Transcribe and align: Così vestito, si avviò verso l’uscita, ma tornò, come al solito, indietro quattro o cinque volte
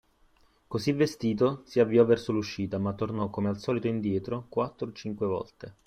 Così 0.65 0.93
vestito, 0.93 1.61
si 1.67 1.79
avviò 1.79 2.03
verso 2.05 2.31
l’uscita, 2.31 2.79
ma 2.79 2.93
tornò, 2.95 3.29
come 3.29 3.49
al 3.49 3.59
solito, 3.59 3.85
indietro 3.85 4.47
quattro 4.49 4.87
o 4.87 4.91
cinque 4.93 5.27
volte 5.27 5.75